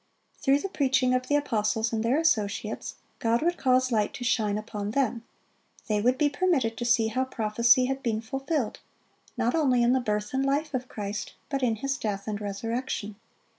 Through 0.39 0.61
the 0.61 0.69
preaching 0.69 1.13
of 1.13 1.27
the 1.27 1.35
apostles 1.35 1.93
and 1.93 2.03
their 2.03 2.17
associates, 2.17 2.95
God 3.19 3.43
would 3.43 3.55
cause 3.55 3.91
light 3.91 4.15
to 4.15 4.23
shine 4.23 4.57
upon 4.57 4.89
them; 4.89 5.23
they 5.85 6.01
would 6.01 6.17
be 6.17 6.27
permitted 6.27 6.75
to 6.77 6.85
see 6.85 7.09
how 7.09 7.23
prophecy 7.25 7.85
had 7.85 8.01
been 8.01 8.19
fulfilled, 8.19 8.79
not 9.37 9.53
only 9.53 9.83
in 9.83 9.93
the 9.93 9.99
birth 9.99 10.33
and 10.33 10.43
life 10.43 10.73
of 10.73 10.87
Christ, 10.89 11.35
but 11.49 11.61
in 11.61 11.75
His 11.75 11.99
death 11.99 12.27
and 12.27 12.41
resurrection. 12.41 13.15